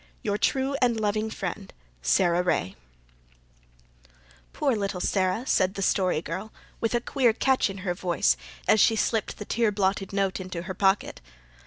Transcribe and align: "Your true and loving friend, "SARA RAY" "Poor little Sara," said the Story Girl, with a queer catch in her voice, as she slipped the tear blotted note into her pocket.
"Your 0.23 0.39
true 0.39 0.75
and 0.81 0.99
loving 0.99 1.29
friend, 1.29 1.71
"SARA 2.01 2.41
RAY" 2.41 2.75
"Poor 4.51 4.75
little 4.75 4.99
Sara," 4.99 5.45
said 5.45 5.75
the 5.75 5.83
Story 5.83 6.23
Girl, 6.23 6.51
with 6.79 6.95
a 6.95 7.01
queer 7.01 7.33
catch 7.33 7.69
in 7.69 7.77
her 7.85 7.93
voice, 7.93 8.35
as 8.67 8.79
she 8.79 8.95
slipped 8.95 9.37
the 9.37 9.45
tear 9.45 9.71
blotted 9.71 10.11
note 10.11 10.39
into 10.39 10.63
her 10.63 10.73
pocket. 10.73 11.21